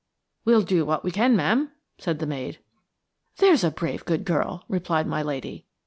"We'll 0.45 0.63
do 0.63 0.83
what 0.83 1.03
we 1.03 1.11
can, 1.11 1.35
ma'am," 1.35 1.69
said 1.99 2.17
the 2.17 2.25
maid. 2.25 2.57
"That's 3.37 3.63
a 3.63 3.69
brave, 3.69 4.03
good 4.03 4.25
girl!" 4.25 4.63
replied 4.67 5.05
my 5.05 5.21
lady. 5.21 5.67